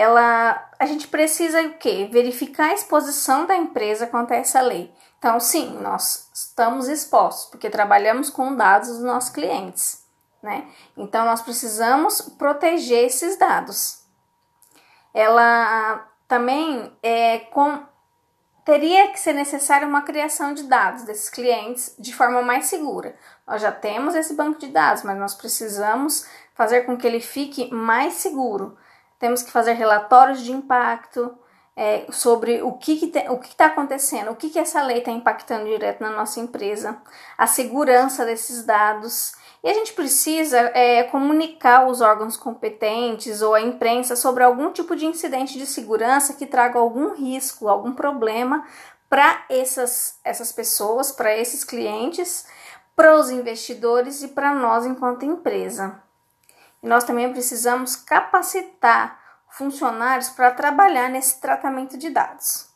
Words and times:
Ela, 0.00 0.70
a 0.78 0.86
gente 0.86 1.08
precisa 1.08 1.60
o 1.60 1.74
quê? 1.74 2.08
Verificar 2.10 2.70
a 2.70 2.72
exposição 2.72 3.44
da 3.44 3.54
empresa 3.54 4.06
quanto 4.06 4.32
a 4.32 4.36
essa 4.36 4.58
lei. 4.62 4.90
Então, 5.18 5.38
sim, 5.38 5.78
nós 5.82 6.30
estamos 6.32 6.88
expostos, 6.88 7.50
porque 7.50 7.68
trabalhamos 7.68 8.30
com 8.30 8.56
dados 8.56 8.88
dos 8.88 9.02
nossos 9.02 9.28
clientes, 9.28 10.02
né? 10.42 10.66
Então, 10.96 11.26
nós 11.26 11.42
precisamos 11.42 12.22
proteger 12.38 13.04
esses 13.04 13.38
dados. 13.38 14.02
Ela 15.12 16.08
também 16.26 16.90
é 17.02 17.40
com 17.52 17.82
teria 18.64 19.08
que 19.08 19.20
ser 19.20 19.34
necessária 19.34 19.86
uma 19.86 20.00
criação 20.00 20.54
de 20.54 20.62
dados 20.62 21.02
desses 21.02 21.28
clientes 21.28 21.94
de 21.98 22.14
forma 22.14 22.40
mais 22.40 22.66
segura. 22.66 23.14
Nós 23.46 23.60
já 23.60 23.70
temos 23.70 24.14
esse 24.14 24.32
banco 24.32 24.58
de 24.60 24.68
dados, 24.68 25.02
mas 25.02 25.18
nós 25.18 25.34
precisamos 25.34 26.26
fazer 26.54 26.86
com 26.86 26.96
que 26.96 27.06
ele 27.06 27.20
fique 27.20 27.70
mais 27.70 28.14
seguro. 28.14 28.78
Temos 29.20 29.42
que 29.42 29.52
fazer 29.52 29.74
relatórios 29.74 30.40
de 30.42 30.50
impacto 30.50 31.38
é, 31.76 32.06
sobre 32.10 32.60
o 32.62 32.72
que 32.72 32.92
está 33.42 33.66
acontecendo, 33.66 34.32
o 34.32 34.36
que, 34.36 34.50
que 34.50 34.58
essa 34.58 34.82
lei 34.82 34.98
está 34.98 35.12
impactando 35.12 35.66
direto 35.66 36.00
na 36.00 36.10
nossa 36.10 36.40
empresa, 36.40 37.00
a 37.38 37.46
segurança 37.46 38.24
desses 38.24 38.64
dados 38.64 39.34
e 39.62 39.68
a 39.68 39.74
gente 39.74 39.92
precisa 39.92 40.58
é, 40.74 41.02
comunicar 41.04 41.86
os 41.86 42.00
órgãos 42.00 42.36
competentes 42.36 43.42
ou 43.42 43.54
a 43.54 43.60
imprensa 43.60 44.16
sobre 44.16 44.42
algum 44.42 44.72
tipo 44.72 44.96
de 44.96 45.06
incidente 45.06 45.58
de 45.58 45.66
segurança 45.66 46.34
que 46.34 46.46
traga 46.46 46.78
algum 46.78 47.14
risco, 47.14 47.68
algum 47.68 47.92
problema 47.92 48.66
para 49.08 49.44
essas, 49.50 50.18
essas 50.24 50.50
pessoas, 50.52 51.12
para 51.12 51.36
esses 51.36 51.62
clientes, 51.62 52.46
para 52.96 53.16
os 53.16 53.30
investidores 53.30 54.22
e 54.22 54.28
para 54.28 54.54
nós 54.54 54.86
enquanto 54.86 55.24
empresa. 55.24 56.02
E 56.82 56.88
nós 56.88 57.04
também 57.04 57.30
precisamos 57.32 57.96
capacitar 57.96 59.18
funcionários 59.48 60.30
para 60.30 60.52
trabalhar 60.52 61.08
nesse 61.08 61.40
tratamento 61.40 61.98
de 61.98 62.10
dados. 62.10 62.68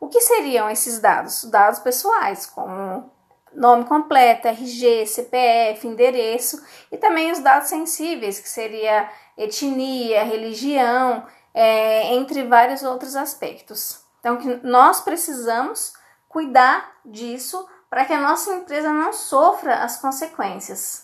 O 0.00 0.08
que 0.08 0.20
seriam 0.20 0.68
esses 0.68 0.98
dados? 0.98 1.44
Dados 1.44 1.78
pessoais, 1.78 2.46
como 2.46 3.10
nome 3.52 3.84
completo, 3.84 4.48
RG, 4.48 5.06
CPF, 5.06 5.86
endereço 5.86 6.62
e 6.90 6.96
também 6.96 7.30
os 7.30 7.38
dados 7.38 7.68
sensíveis, 7.68 8.40
que 8.40 8.48
seria 8.48 9.08
etnia, 9.36 10.24
religião, 10.24 11.24
é, 11.52 12.14
entre 12.14 12.44
vários 12.44 12.82
outros 12.82 13.14
aspectos. 13.14 14.00
Então, 14.18 14.36
que 14.36 14.66
nós 14.66 15.00
precisamos 15.00 15.92
cuidar 16.28 16.96
disso 17.04 17.66
para 17.88 18.04
que 18.04 18.12
a 18.12 18.20
nossa 18.20 18.52
empresa 18.54 18.92
não 18.92 19.12
sofra 19.12 19.76
as 19.76 19.98
consequências. 19.98 21.03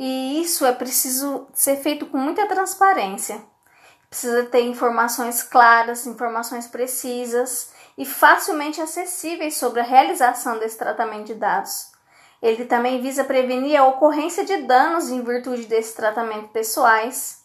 E 0.00 0.40
isso 0.40 0.64
é 0.64 0.72
preciso 0.72 1.48
ser 1.52 1.78
feito 1.78 2.06
com 2.06 2.18
muita 2.18 2.46
transparência. 2.46 3.42
Precisa 4.08 4.44
ter 4.44 4.60
informações 4.60 5.42
claras, 5.42 6.06
informações 6.06 6.68
precisas 6.68 7.72
e 7.98 8.06
facilmente 8.06 8.80
acessíveis 8.80 9.56
sobre 9.56 9.80
a 9.80 9.84
realização 9.84 10.56
desse 10.60 10.78
tratamento 10.78 11.26
de 11.26 11.34
dados. 11.34 11.90
Ele 12.40 12.64
também 12.64 13.02
visa 13.02 13.24
prevenir 13.24 13.76
a 13.76 13.86
ocorrência 13.86 14.44
de 14.44 14.58
danos 14.58 15.10
em 15.10 15.20
virtude 15.20 15.66
desse 15.66 15.96
tratamento 15.96 16.50
pessoais. 16.50 17.44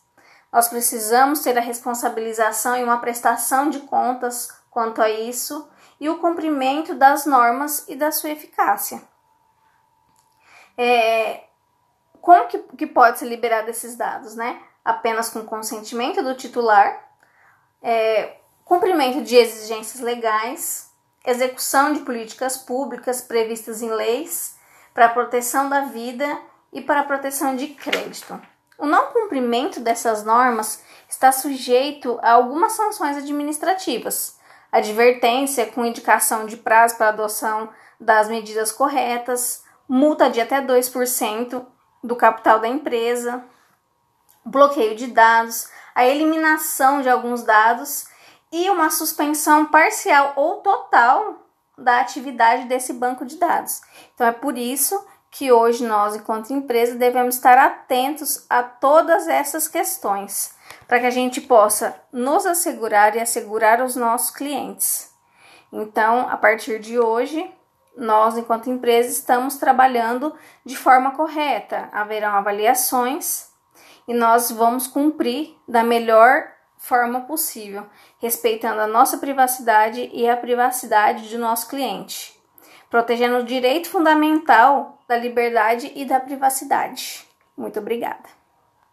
Nós 0.52 0.68
precisamos 0.68 1.40
ter 1.40 1.58
a 1.58 1.62
responsabilização 1.62 2.78
e 2.78 2.84
uma 2.84 3.00
prestação 3.00 3.72
de 3.72 3.80
contas 3.80 4.50
quanto 4.70 5.02
a 5.02 5.10
isso 5.10 5.68
e 6.00 6.08
o 6.08 6.20
cumprimento 6.20 6.94
das 6.94 7.26
normas 7.26 7.84
e 7.88 7.96
da 7.96 8.12
sua 8.12 8.30
eficácia. 8.30 9.02
É, 10.78 11.46
como 12.24 12.48
que, 12.48 12.58
que 12.78 12.88
pode 12.88 13.20
ser 13.20 13.26
liberado 13.26 13.70
esses 13.70 13.98
dados, 13.98 14.34
né? 14.34 14.62
Apenas 14.84 15.28
com 15.28 15.44
consentimento 15.44 16.24
do 16.24 16.34
titular, 16.36 17.06
é, 17.82 18.38
cumprimento 18.64 19.22
de 19.22 19.36
exigências 19.36 20.02
legais, 20.02 20.90
execução 21.26 21.92
de 21.92 22.00
políticas 22.00 22.56
públicas 22.56 23.20
previstas 23.20 23.82
em 23.82 23.90
leis 23.90 24.56
para 24.94 25.08
a 25.08 25.10
proteção 25.10 25.68
da 25.68 25.82
vida 25.82 26.40
e 26.72 26.80
para 26.80 27.02
a 27.02 27.04
proteção 27.04 27.58
de 27.58 27.68
crédito. 27.68 28.42
O 28.78 28.86
não 28.86 29.08
cumprimento 29.08 29.82
dessas 29.82 30.24
normas 30.24 30.82
está 31.10 31.30
sujeito 31.30 32.18
a 32.22 32.32
algumas 32.32 32.72
sanções 32.72 33.18
administrativas, 33.18 34.40
advertência 34.72 35.66
com 35.66 35.84
indicação 35.84 36.46
de 36.46 36.56
prazo 36.56 36.96
para 36.96 37.10
adoção 37.10 37.68
das 38.00 38.30
medidas 38.30 38.72
corretas, 38.72 39.62
multa 39.90 40.30
de 40.30 40.40
até 40.40 40.62
2% 40.62 41.66
do 42.04 42.16
capital 42.16 42.60
da 42.60 42.68
empresa, 42.68 43.44
bloqueio 44.46 44.96
de 44.96 45.08
dados, 45.08 45.70
a 45.96 46.06
eliminação 46.06 47.02
de 47.02 47.10
alguns 47.10 47.44
dados 47.44 48.08
e 48.52 48.70
uma 48.70 48.90
suspensão 48.90 49.66
parcial 49.66 50.34
ou 50.36 50.58
total 50.58 51.48
da 51.78 52.00
atividade 52.00 52.66
desse 52.66 52.94
banco 52.94 53.26
de 53.26 53.38
dados. 53.38 53.82
Então 54.14 54.28
é 54.28 54.32
por 54.32 54.58
isso 54.58 55.04
que 55.32 55.52
hoje 55.52 55.84
nós, 55.84 56.16
enquanto 56.16 56.54
empresa, 56.54 56.96
devemos 56.96 57.36
estar 57.36 57.58
atentos 57.58 58.46
a 58.48 58.62
todas 58.62 59.28
essas 59.28 59.68
questões, 59.68 60.54
para 60.88 61.00
que 61.00 61.08
a 61.08 61.12
gente 61.12 61.42
possa 61.42 62.00
nos 62.12 62.46
assegurar 62.46 63.16
e 63.16 63.20
assegurar 63.20 63.82
os 63.82 63.96
nossos 63.96 64.30
clientes. 64.30 65.12
Então, 65.72 66.30
a 66.30 66.38
partir 66.38 66.80
de 66.80 67.00
hoje, 67.00 67.52
nós, 67.96 68.38
enquanto 68.38 68.70
empresa, 68.70 69.10
estamos 69.10 69.58
trabalhando 69.58 70.34
de 70.66 70.76
forma 70.76 71.12
correta. 71.12 71.90
Haverão 71.92 72.36
avaliações 72.36 73.50
e 74.08 74.14
nós 74.14 74.52
vamos 74.52 74.88
cumprir 74.88 75.56
da 75.68 75.84
melhor 75.84 76.52
forma 76.78 77.22
possível, 77.22 77.86
respeitando 78.20 78.82
a 78.82 78.88
nossa 78.88 79.18
privacidade 79.18 80.10
e 80.14 80.28
a 80.28 80.36
privacidade 80.36 81.30
do 81.30 81.40
nosso 81.40 81.70
cliente, 81.70 82.38
protegendo 82.90 83.38
o 83.38 83.46
direito 83.46 83.90
fundamental 83.90 85.00
da 85.08 85.16
liberdade 85.16 85.92
e 85.96 86.04
da 86.04 86.20
privacidade. 86.20 87.26
Muito 87.56 87.80
obrigada. 87.80 88.43